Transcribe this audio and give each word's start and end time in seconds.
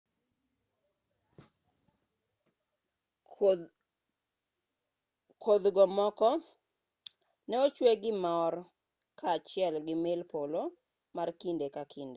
kodhgo 5.43 5.83
moko 5.97 6.27
ne 7.47 7.55
ochwe 7.65 7.91
gi 8.01 8.11
mor 8.23 8.53
kaachiel 9.19 9.75
gi 9.85 9.95
mil 10.03 10.21
polo 10.31 10.61
ma 11.15 11.23
kinde 11.41 11.67
ka 11.75 11.83
kinde 11.93 12.09